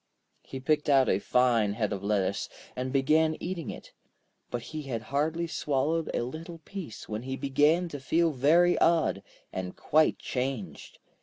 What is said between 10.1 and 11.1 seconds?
changed.